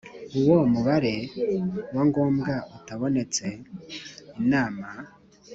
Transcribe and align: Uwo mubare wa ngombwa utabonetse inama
Uwo 0.39 0.57
mubare 0.71 1.15
wa 1.95 2.03
ngombwa 2.07 2.53
utabonetse 2.77 3.45
inama 4.39 4.87